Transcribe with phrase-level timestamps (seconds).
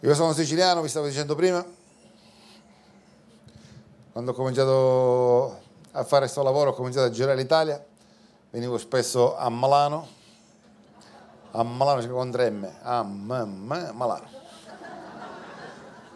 [0.00, 1.64] Io sono siciliano, vi stavo dicendo prima.
[4.12, 5.60] Quando ho cominciato
[5.92, 7.82] a fare questo lavoro, ho cominciato a girare l'Italia,
[8.50, 10.06] venivo spesso a Milano,
[11.52, 14.28] a Milano con tre M, a Milano.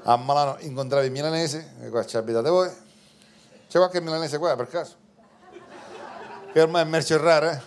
[0.02, 2.70] A Milano incontravi i milanesi, e qua ci abitate voi.
[3.66, 4.94] C'è qualche milanese qua per caso?
[6.52, 7.62] Che ormai è merce rara, eh?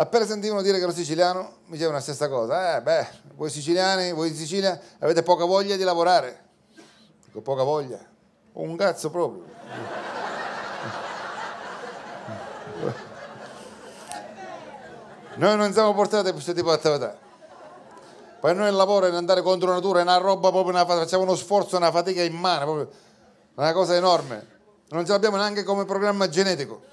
[0.00, 2.74] Appena sentivano dire che ero siciliano, mi dicevano la stessa cosa.
[2.74, 6.44] Eh, beh, voi siciliani, voi in Sicilia avete poca voglia di lavorare.
[7.26, 7.98] Dico, poca voglia?
[8.54, 9.44] Un cazzo proprio.
[15.34, 17.18] Noi non siamo portati a questo tipo di attività.
[18.40, 21.34] Poi noi il lavoro è andare contro natura, è una roba proprio, una, facciamo uno
[21.34, 22.88] sforzo, una fatica immane, proprio,
[23.54, 24.46] una cosa enorme.
[24.88, 26.89] Non ce l'abbiamo neanche come programma genetico.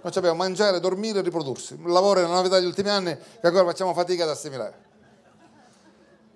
[0.00, 1.74] Noi sappiamo mangiare, dormire e riprodursi.
[1.74, 4.86] Il lavoro è una novità degli ultimi anni che ancora facciamo fatica ad assimilare.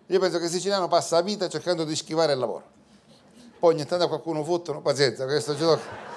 [0.07, 2.65] Io penso che il siciliano passa la vita cercando di schivare il lavoro.
[3.59, 6.12] Poi ogni tanto qualcuno fottono, pazienza, questo ci tocca.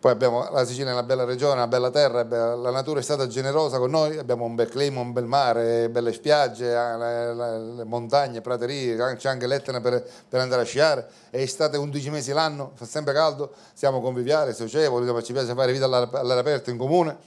[0.00, 3.26] Poi abbiamo la Sicilia è una bella regione, una bella terra, la natura è stata
[3.26, 7.34] generosa con noi, abbiamo un bel clima, un bel mare, belle spiagge, le,
[7.74, 12.32] le, montagne, praterie, c'è anche l'Etna per, per, andare a sciare, è estate 11 mesi
[12.32, 17.18] l'anno, fa sempre caldo, siamo conviviali, socievoli, ci piace fare vita all'aria aperta in comune.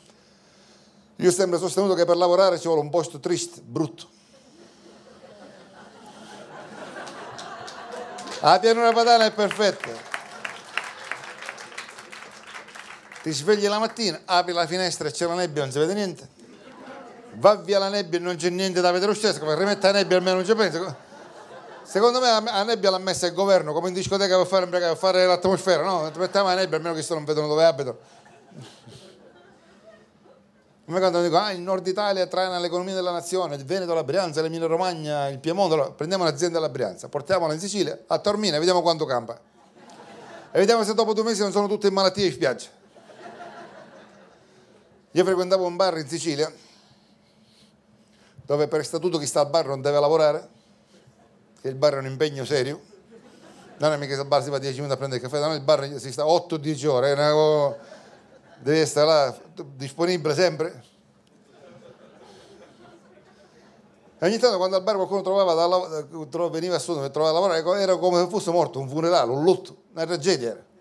[1.17, 4.07] Io ho sempre sostenuto che per lavorare ci vuole un posto triste, brutto.
[8.41, 10.12] La pianura padana è perfetta.
[13.23, 16.27] Ti svegli la mattina, apri la finestra e c'è la nebbia, non si vede niente.
[17.35, 20.17] Va via la nebbia e non c'è niente da vedere stesso, per rimettere la nebbia
[20.17, 20.93] almeno non ci penso.
[21.83, 25.25] Secondo me la nebbia l'ha messa il governo, come in discoteca per fare, per fare
[25.25, 26.11] l'atmosfera, no?
[26.17, 27.97] Mettiamo la nebbia almeno che sto non vedono dove abitano.
[30.85, 34.41] Come quando dico, ah, il nord Italia traina l'economia della nazione, il Veneto, la Brianza,
[34.41, 38.81] l'Emilia Romagna, il Piemonte, allora, prendiamo un'azienda della Brianza, portiamola in Sicilia, a Tormina, vediamo
[38.81, 39.39] quanto campa.
[40.51, 42.81] E vediamo se dopo due mesi non sono tutte in malattie in spiaggia.
[45.16, 46.51] Io frequentavo un bar in Sicilia
[48.46, 50.50] dove per statuto chi sta al bar non deve lavorare,
[51.62, 52.81] che il bar è un impegno serio.
[53.78, 55.53] Non è mica che il bar si va 10 minuti a prendere il caffè, no,
[55.53, 57.75] il bar si sta 8-10 ore, una...
[58.59, 59.38] devi stare là
[59.75, 60.84] disponibile sempre.
[64.18, 67.40] E ogni tanto quando al bar qualcuno trovava da, veniva a sud per trovare a
[67.40, 70.72] lavorare, era come se fosse morto, un funerale, un lutto, una tragedia era.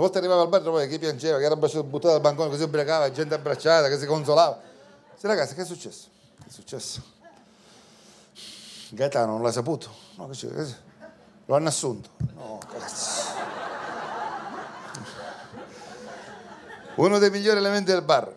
[0.00, 2.62] Una volta arrivava al bar e trovava chi piangeva, che era buttato dal bancone, così
[2.62, 4.58] ubriacava, gente abbracciata, che si consolava.
[5.14, 6.08] Sì, ragazzi, che è successo?
[6.38, 7.02] Che è successo?
[8.88, 9.90] Gaetano non l'ha saputo?
[10.14, 10.48] No, che c'è?
[11.44, 12.08] Lo hanno assunto?
[12.34, 13.24] No, cazzo.
[16.96, 18.34] Uno dei migliori elementi del bar.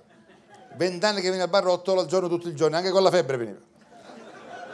[0.75, 3.38] Vent'anni che viene al bar otto al giorno, tutto il giorno, anche con la febbre
[3.38, 3.73] veniva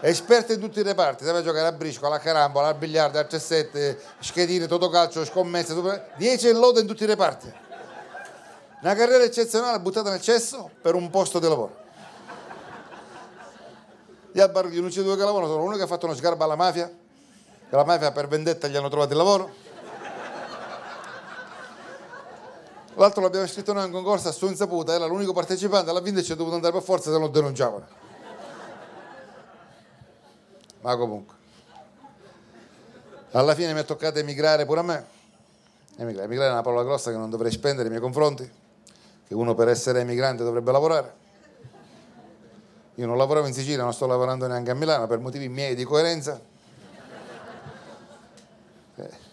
[0.02, 4.00] esperto in tutti i reparti, sapeva giocare a brisco, alla carambola, al biliardo, al cessette,
[4.20, 5.76] schedine, totocalcio, scommesse,
[6.16, 7.52] 10 lode in tutti i reparti.
[8.82, 11.76] Una carriera eccezionale buttata nel cesso per un posto di lavoro.
[14.32, 16.44] Gli al bar gli unici due che lavorano sono uno che ha fatto uno sgarbo
[16.44, 19.68] alla mafia, che la mafia per vendetta gli hanno trovato il lavoro.
[22.94, 26.34] L'altro l'abbiamo iscritto noi in concorso a sua insaputa, era l'unico partecipante, alla fine ci
[26.34, 27.99] è dovuto andare per forza se non denunciavano
[30.82, 31.36] ma comunque.
[33.32, 35.06] Alla fine mi è toccato emigrare pure a me.
[35.98, 38.50] Emigrare, emigrare è una parola grossa che non dovrei spendere nei miei confronti,
[39.28, 41.14] che uno per essere emigrante dovrebbe lavorare.
[42.96, 45.84] Io non lavoravo in Sicilia, non sto lavorando neanche a Milano per motivi miei di
[45.84, 46.40] coerenza.
[48.96, 49.28] Eh.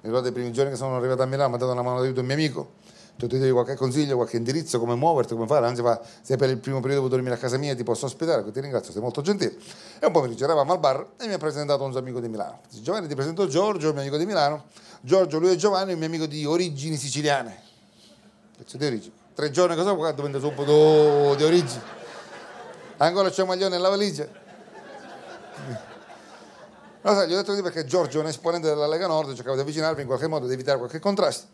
[0.00, 2.00] Mi ricordo i primi giorni che sono arrivato a Milano, mi ha dato una mano
[2.00, 2.80] d'aiuto un mio amico
[3.26, 6.58] ti do qualche consiglio, qualche indirizzo, come muoverti, come fare, anzi va, se per il
[6.58, 9.56] primo periodo vuoi dormire a casa mia ti posso ospitare, ti ringrazio, sei molto gentile.
[9.98, 12.60] E un pomeriggio eravamo al bar e mi ha presentato un suo amico di Milano.
[12.68, 14.64] Dice, Giovanni ti presento Giorgio, il mio amico di Milano,
[15.00, 17.60] Giorgio, lui è Giovanni, il mio amico di origini siciliane.
[18.56, 19.12] Pezzo di origini.
[19.34, 21.82] Tre giorni cosa qua, dovendo subito di origini.
[22.98, 24.28] Ancora c'è un maglione nella valigia.
[27.04, 29.56] No, sai, gli ho detto così perché Giorgio è un esponente della Lega Nord, cercava
[29.56, 31.46] di avvicinarmi in qualche modo, di evitare qualche contrasto.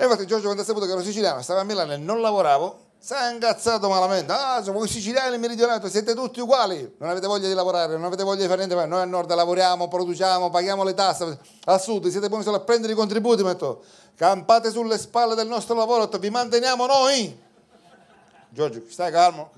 [0.00, 2.86] E infatti Giorgio quando ha saputo che ero siciliano, stavo a Milano e non lavoravo,
[3.00, 4.32] si è incazzato malamente.
[4.32, 6.94] Ah, voi siciliani e meridionali, siete tutti uguali.
[6.98, 8.86] Non avete voglia di lavorare, non avete voglia di fare niente.
[8.86, 11.38] Noi al nord lavoriamo, produciamo, paghiamo le tasse.
[11.64, 13.42] Al sud siete buoni solo a prendere i contributi.
[13.42, 13.82] Metto,
[14.14, 17.40] campate sulle spalle del nostro lavoro, vi manteniamo noi.
[18.50, 19.50] Giorgio, stai calmo.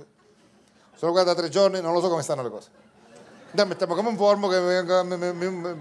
[0.96, 2.68] Sono qua da tre giorni, non lo so come stanno le cose.
[3.50, 5.80] Noi mettiamo come un formo che mi, mi, mi,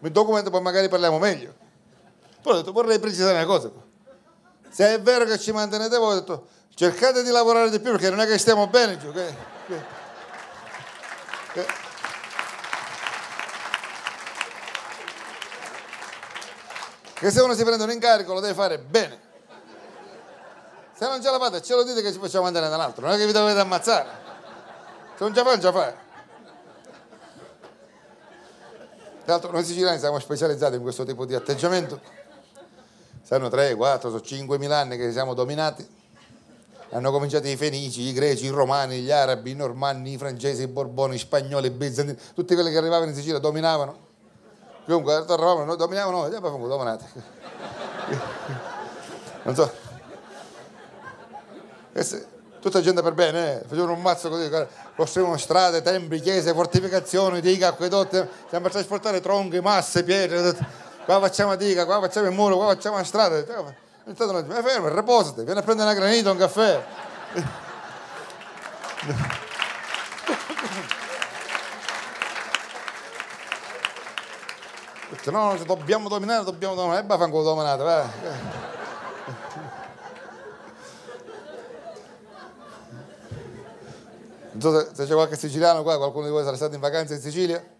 [0.00, 1.62] mi documento, poi magari parliamo meglio.
[2.44, 3.70] Poi ho detto, vorrei precisare una cosa.
[4.68, 8.10] Se è vero che ci mantenete voi, ho detto, cercate di lavorare di più perché
[8.10, 9.10] non è che stiamo bene giù.
[9.12, 9.34] Che,
[9.66, 9.84] che,
[11.54, 11.66] che.
[17.14, 19.18] che se uno si prende un incarico lo deve fare bene.
[20.92, 23.18] Se non ce la fate, ce lo dite che ci facciamo andare dall'altro, non è
[23.18, 24.08] che vi dovete ammazzare.
[25.16, 25.94] Se non ce la fa, non ce la fa.
[29.24, 32.22] Tra l'altro noi siciliani siamo specializzati in questo tipo di atteggiamento.
[33.24, 35.86] Saranno 3, 4, sono 5 mila anni che siamo dominati.
[36.90, 40.66] Hanno cominciato i fenici, i greci, i romani, gli arabi, i normanni, i francesi, i
[40.66, 43.96] borboni, i spagnoli, i bizantini, tutti quelli che arrivavano in Sicilia dominavano.
[44.84, 47.04] Comunque arrivavano, noi dominavano noi, poi fummo dominati.
[49.44, 49.70] Non so.
[52.60, 53.64] Tutta gente per bene, eh?
[53.66, 54.50] facevano un mazzo così,
[54.96, 60.56] costruivano strade, templi, chiese, fortificazioni, diga, acquedotti, stiamo a trasportare tronchi, masse, pietre,
[61.04, 63.36] qua facciamo diga, qua facciamo il muro, qua facciamo la strada.
[63.36, 66.84] Ogni tanto noi fermo, riposati, vieni a prendere una granita, un caffè.
[75.30, 78.06] no, dobbiamo dominare, dobbiamo dominare, e baffa ancora dominate, vai.
[84.52, 87.20] Non so se, c'è qualche siciliano qua, qualcuno di voi sarà stato in vacanza in
[87.20, 87.73] Sicilia.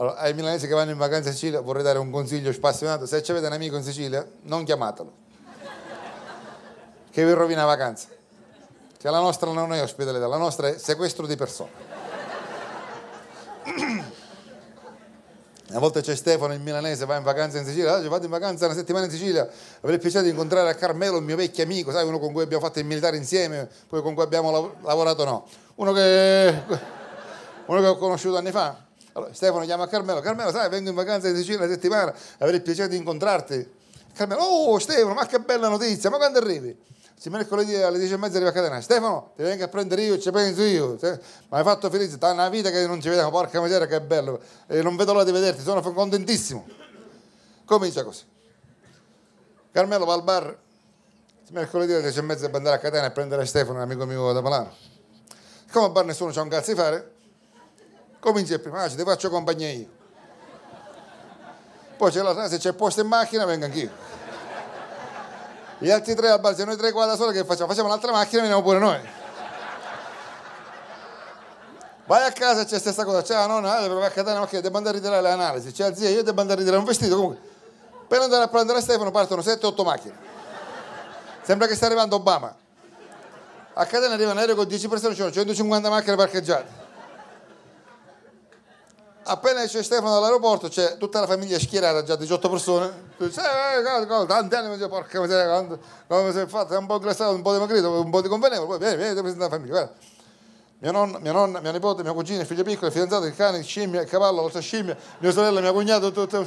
[0.00, 3.04] Allora, ai milanesi che vanno in vacanza in Sicilia vorrei dare un consiglio spassionato.
[3.04, 5.12] Se avete un amico in Sicilia, non chiamatelo.
[7.10, 8.08] Che vi rovina la vacanza.
[8.96, 11.70] Che la nostra non è ospitalità, la nostra è sequestro di persone.
[15.68, 17.96] Una volta c'è Stefano, il milanese, va in vacanza in Sicilia.
[17.96, 19.46] Oggi vado in vacanza una settimana in Sicilia.
[19.80, 22.42] Avrei il piacere di incontrare a Carmelo, il mio vecchio amico, sai, uno con cui
[22.42, 25.46] abbiamo fatto il militare insieme, poi con cui abbiamo lavorato no.
[25.74, 26.62] Uno che,
[27.66, 28.88] uno che ho conosciuto anni fa.
[29.12, 30.20] Allora, Stefano chiama Carmelo.
[30.20, 33.78] Carmelo, sai, vengo in vacanza in Sicilia una settimana, avrei il piacere di incontrarti.
[34.14, 36.76] Carmelo, oh Stefano, ma che bella notizia, ma quando arrivi?
[37.20, 40.18] Se mercoledì alle 10 e mezza arriva a Catania, Stefano, ti vengo a prendere io,
[40.18, 40.98] ci penso io.
[41.48, 44.40] Ma hai fatto felice, da una vita che non ci vediamo, porca miseria, che bello.
[44.66, 46.66] E non vedo l'ora di vederti, sono contentissimo.
[47.66, 48.24] Comincia così.
[49.70, 50.58] Carmelo va al bar,
[51.50, 54.32] mercoledì alle 10 e mezza per andare a Catania a prendere Stefano, un amico mio
[54.32, 54.74] da Milano.
[55.70, 57.12] Come al bar nessuno c'ha un cazzo di fare,
[58.20, 59.98] comincia prima, ah, ti faccio compagnia io.
[61.96, 63.90] Poi c'è la se c'è posto in macchina vengo anch'io.
[65.78, 67.68] Gli altri tre al bar, se noi tre qua da soli che facciamo?
[67.68, 69.00] Facciamo un'altra macchina e veniamo pure noi.
[72.06, 74.76] Vai a casa c'è stessa cosa, c'è la nonna, ah, deve a Catania, ok, devo
[74.76, 77.14] andare a ritirare le analisi, c'è la zia, io devo andare a ritirare un vestito,
[77.14, 77.48] comunque.
[78.08, 80.14] Per andare a prendere Stefano partono 7-8 macchine.
[81.42, 82.54] Sembra che sta arrivando Obama.
[83.74, 86.79] A Catania arriva un aereo con 10 persone, ci sono 150 macchine parcheggiate
[89.24, 93.08] appena esce Stefano dall'aeroporto c'è tutta la famiglia schierata, già 18 persone.
[93.18, 96.78] Dice, eh, tanti anni, dice, porca miseria, come si è fatto?
[96.78, 99.50] Un po' inglassato, un po' dimagrito, un po' di convenevole, poi vieni, vieni, presenta la
[99.50, 99.92] famiglia, guarda.
[100.78, 103.64] Mia nonna, mia nonna, mia nipote, mia cugina, figlia piccola, il fidanzato, il cane, il
[103.64, 106.46] scimmia, il cavallo, l'altra scimmia, mia sorella, mia cognato, tutto.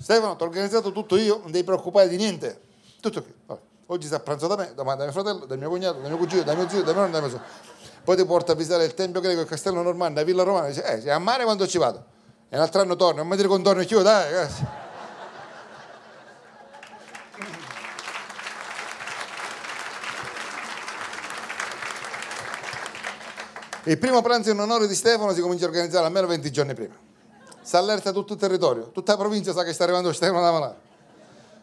[0.00, 2.60] Stefano, ti ho organizzato tutto io, non devi preoccupare di niente.
[3.00, 3.32] Tutto qui.
[3.86, 6.16] Oggi si è pranzo da me, domani da mio fratello, da mio cognato, da mio
[6.16, 7.73] cugino, da mio zio, da mio nonno, da mio sorella
[8.04, 11.02] poi ti porta a visitare il Tempio Greco, il Castello Normanno, la Villa Romana, dice,
[11.02, 12.04] eh, a mare quando ci vado?
[12.50, 14.66] E un altro anno torno, non mi dire contorno e chiudo, dai, ragazzi.
[23.86, 26.94] Il primo pranzo in onore di Stefano si comincia a organizzare almeno 20 giorni prima.
[27.62, 30.76] Si allerta tutto il territorio, tutta la provincia sa che sta arrivando Stefano da Malano.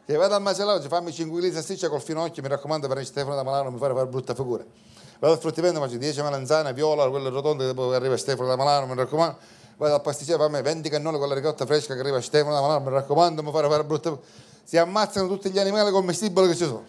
[0.05, 3.05] Che vado al macellaio, oggi fammi 5 kg di salsiccia col finocchio, mi raccomando per
[3.05, 4.63] Stefano da Malano non mi fare fare brutta figura.
[5.21, 8.95] Vado al fruttivendolo, mangio 10 melanzane, viola, quelle rotonde, poi arriva Stefano da Malano, mi
[8.95, 9.37] raccomando
[9.77, 12.85] vado al pasticcere me 20 cannone con la ricotta fresca che arriva Stefano da Malano,
[12.87, 14.17] mi raccomando, mi fare fare brutta...
[14.63, 16.85] Si ammazzano tutti gli animali commestibili che ci sono.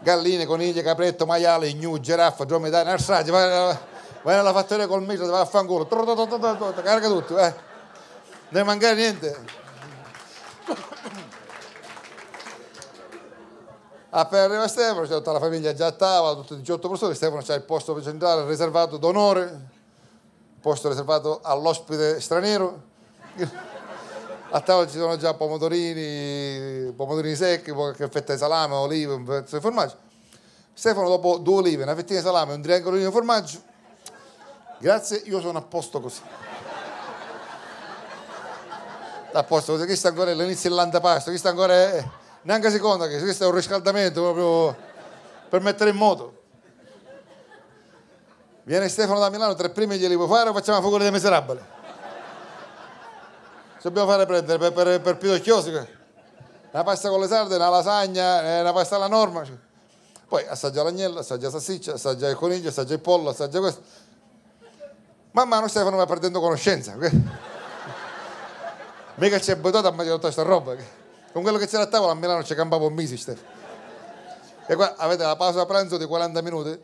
[0.00, 3.76] Galline, coniglie, capretto, maiale, gnu, giraffa, dromedari, narsaggi, vai,
[4.22, 7.54] vai nella fattoria col metro, vai a fanculo, carica tutto, eh.
[8.48, 9.58] Non mancare niente.
[14.12, 17.54] Appena arriva Stefano, c'è tutta la famiglia già a tavola, tutti 18 persone, Stefano c'ha
[17.54, 19.68] il posto centrale riservato d'onore,
[20.60, 22.88] posto riservato all'ospite straniero.
[24.52, 29.54] A tavola ci sono già pomodorini, pomodorini secchi, qualche fetta di salame, olive, un pezzo
[29.54, 29.94] di formaggio.
[30.72, 33.62] Stefano dopo due olive, una fettina di salame e un triangolino di formaggio.
[34.80, 36.20] Grazie, io sono a posto così.
[39.32, 42.04] A posto così, questo ancora è l'inizio dell'antapasto, questo ancora è
[42.42, 44.76] neanche seconda, questo è un riscaldamento proprio
[45.48, 46.38] per mettere in moto.
[48.62, 51.60] Viene Stefano da Milano, tre primi glieli puoi fare o facciamo la figura dei miserabili?
[53.76, 55.70] Ci dobbiamo fare prendere per, per, per pidocchiosi.
[55.70, 59.42] Una pasta con le sarde, una lasagna, una pasta alla norma.
[60.28, 63.82] Poi assaggia l'agnello, assaggia la salsiccia, assaggia il coniglio, assaggia il pollo, assaggia questo.
[65.32, 66.94] Man mano Stefano va perdendo conoscenza.
[69.14, 70.74] Mica ci è buttato a mangiare tutta questa roba.
[71.32, 73.58] Con quello che c'era a tavola a Milano ci campava un mese, Stefano.
[74.66, 76.80] E qua avete la pausa pranzo di 40 minuti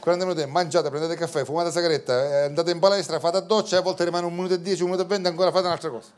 [0.00, 3.80] 40 minuti, mangiate, prendete caffè, fumate sigaretta, eh, andate in palestra, fate a doccia, a
[3.82, 6.08] volte rimane un minuto e 10, un minuto e 20, ancora fate un'altra cosa.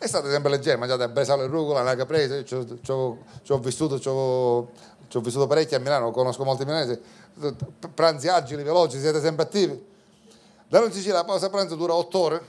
[0.00, 5.20] E state sempre leggeri, mangiate a bresaola e rucola, una caprese, ci ho vissuto, c'ho
[5.20, 7.00] vissuto parecchio a Milano, conosco molti milanesi,
[7.94, 9.86] pranzi agili, veloci, siete sempre attivi.
[10.68, 12.42] Da non Sicilia la pausa pranzo dura 8 ore,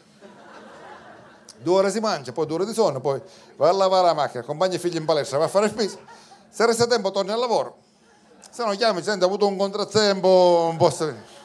[1.61, 3.21] due ore si mangia, poi due ore di sonno, poi
[3.57, 5.97] va a lavare la macchina, accompagna i figli in palestra, va a fare spesa,
[6.49, 7.87] se resta tempo torni al lavoro
[8.49, 11.37] se no chiami, senti, ho avuto un contrattempo un po' strano.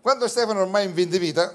[0.00, 1.52] Quando Stefano ormai in di vita,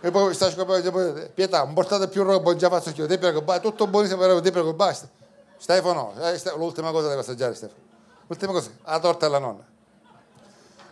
[0.00, 3.62] e poi sta scoprendo, pietà, non portate più roba, già faccio io, ti prego, basta,
[3.62, 5.08] tutto buonissimo, però ti prego, basta.
[5.56, 7.80] Stefano, eh, l'ultima cosa deve assaggiare Stefano.
[8.28, 9.64] L'ultima cosa, la torta alla nonna.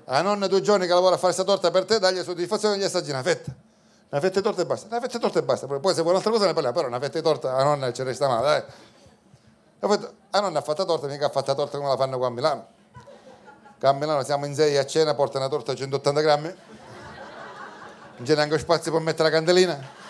[0.06, 2.78] La nonna due giorni che lavora a fare questa torta per te, dagli soddisfazione e
[2.78, 3.54] gli assaggi una fetta
[4.08, 6.12] una fetta di torta e basta, una fetta di torta e basta, poi se vuoi
[6.12, 8.62] un'altra cosa ne parliamo, però una fetta di torta a nonna ci resta male, dai.
[9.80, 12.28] Ho fatto, a nonna ha fatto torta, mica ha fatto torta come la fanno qua
[12.28, 12.66] a Milano.
[13.80, 16.54] Qua a Milano siamo in sei a cena, porta una torta a 180 grammi,
[18.16, 20.04] non c'è neanche spazio per mettere la candelina.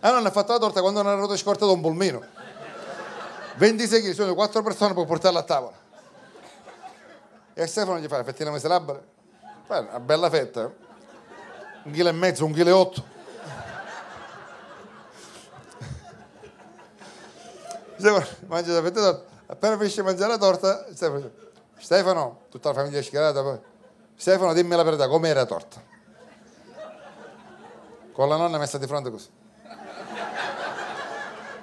[0.00, 2.20] A nonna ha fatto la torta quando non scorta da un polmino.
[3.56, 5.76] 26 kg, sono 4 persone per portarla a tavola.
[7.54, 9.10] E Stefano gli fa la fettina miserabile.
[9.64, 10.70] Fai una bella fetta, eh.
[11.84, 13.04] un chilo e mezzo, un chilo e otto.
[17.96, 19.24] Stefano mangia la fetta.
[19.46, 21.30] Appena finisce di mangiare la torta, Stefano,
[21.78, 23.60] Stefano, tutta la famiglia è schierata poi.
[24.16, 25.82] Stefano, dimmi la verità, com'era la torta?
[28.12, 29.28] Con la nonna messa di fronte così.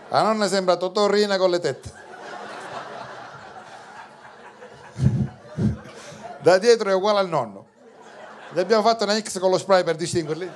[0.09, 2.07] La nonna sembra Totorrina con le tette.
[6.41, 7.67] da dietro è uguale al nonno.
[8.51, 10.51] Gli abbiamo fatto una X con lo spray per distinguerli.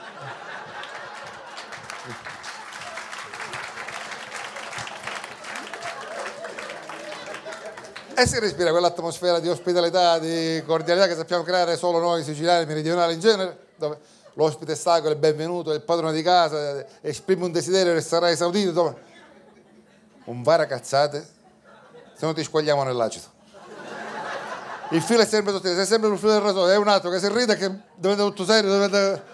[8.16, 13.14] E si respira quell'atmosfera di ospitalità, di cordialità che sappiamo creare solo noi siciliani meridionali
[13.14, 14.00] in genere, dove
[14.34, 18.72] l'ospite sacro è benvenuto, è il padrone di casa, esprime un desiderio e sarà esaudito.
[18.72, 19.13] Dove...
[20.26, 21.28] Un vara cazzate,
[22.14, 23.34] se non ti squagliamo nell'acido
[24.94, 27.20] il filo è sempre sottile, sei sempre sul filo del rasoio, è un altro che
[27.20, 29.32] si ride che diventa tutto serio, diventa...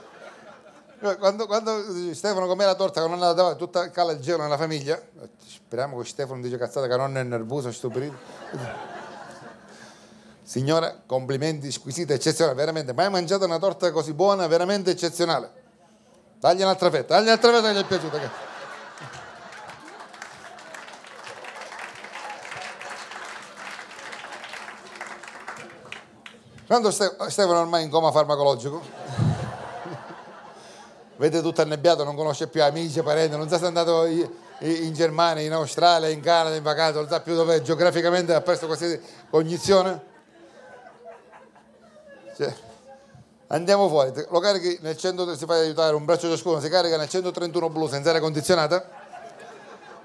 [1.18, 4.58] Quando, quando Stefano com'è la torta che non è davanti, tutta cala il gelo nella
[4.58, 5.02] famiglia,
[5.46, 8.18] speriamo che Stefano dice cazzata che non è nervoso, stupidito.
[10.44, 15.52] Signora, complimenti squisiti, eccezionali, veramente, mai mangiato una torta così buona, veramente eccezionale.
[16.38, 18.49] Dagli un'altra fetta, dagli un'altra fetta che gli è piaciuta.
[26.70, 28.80] Quando Stefano ormai in coma farmacologico,
[31.16, 35.42] vede tutto annebbiato, non conosce più amici, parenti, non sa se è andato in Germania,
[35.42, 40.00] in Australia, in Canada, in vacanza, non sa più dove geograficamente ha perso qualsiasi cognizione.
[42.38, 42.54] Cioè,
[43.48, 47.10] andiamo fuori, lo carichi nel 100, si fa aiutare un braccio ciascuno, si carica nel
[47.10, 48.88] 131 blu senza aria condizionata,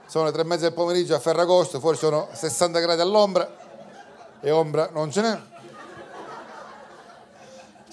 [0.07, 3.55] sono le tre e mezza del pomeriggio a Ferragosto, fuori sono 60 gradi all'ombra
[4.41, 5.53] e ombra non ce n'è.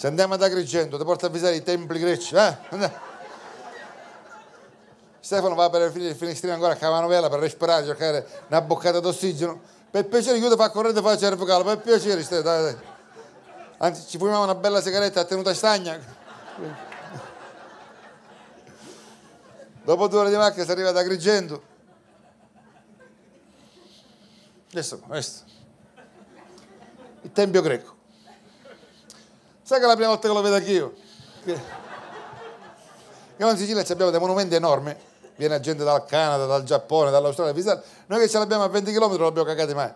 [0.02, 2.58] Se andiamo ad Agrigento, ti porto a visitare i templi greci, eh?
[5.20, 9.62] Stefano va per il finestrino ancora a Cavanovella per respirare, cercare una boccata d'ossigeno.
[9.92, 12.84] Per piacere, chiudo, fa correre e fa cervicale, per piacere, Stefano, dai, dai.
[13.78, 16.00] Anzi, ci fumiamo una bella sigaretta a tenuta stagna.
[19.84, 21.62] Dopo due ore di macchina si arriva ad Agrigento.
[24.72, 25.44] Adesso, questo.
[27.22, 28.00] Il tempio greco.
[29.72, 30.94] Sai che è la prima volta che lo vedo anch'io?
[31.46, 31.58] Che
[33.38, 34.94] in Sicilia abbiamo dei monumenti enormi,
[35.38, 38.92] viene gente dal Canada, dal Giappone, dall'Australia a visitare, noi che ce l'abbiamo a 20
[38.92, 39.90] km non l'abbiamo cagati mai.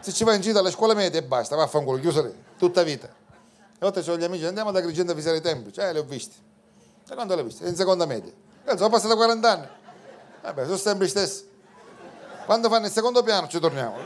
[0.00, 3.06] Se ci vai in gita alle scuole medie e basta, vaffanculo, chiuso lì, tutta vita.
[3.06, 6.02] E volte c'ho gli amici, andiamo ad Agrigento a visitare i templi, cioè li ho
[6.02, 6.34] visti.
[7.06, 7.64] Da quando li ho visti?
[7.68, 8.32] In seconda media.
[8.74, 9.68] Sono passati 40 anni.
[10.42, 11.48] Vabbè, sono sempre gli stessi.
[12.44, 13.98] Quando fanno il secondo piano ci torniamo.